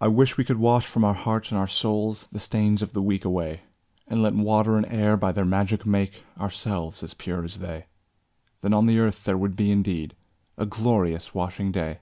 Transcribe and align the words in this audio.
I 0.00 0.08
wish 0.08 0.36
we 0.36 0.42
could 0.44 0.56
wash 0.58 0.84
from 0.88 1.04
our 1.04 1.14
hearts 1.14 1.52
and 1.52 1.56
our 1.60 1.68
souls 1.68 2.26
The 2.32 2.40
stains 2.40 2.82
of 2.82 2.94
the 2.94 3.00
week 3.00 3.24
away, 3.24 3.60
And 4.08 4.20
let 4.20 4.34
water 4.34 4.76
and 4.76 4.84
air 4.86 5.16
by 5.16 5.30
their 5.30 5.44
magic 5.44 5.86
make 5.86 6.24
Ourselves 6.36 7.04
as 7.04 7.14
pure 7.14 7.44
as 7.44 7.58
they; 7.58 7.86
Then 8.62 8.74
on 8.74 8.86
the 8.86 8.98
earth 8.98 9.22
there 9.22 9.38
would 9.38 9.54
be 9.54 9.70
indeed 9.70 10.16
A 10.58 10.66
glorious 10.66 11.32
washing 11.32 11.70
day! 11.70 12.00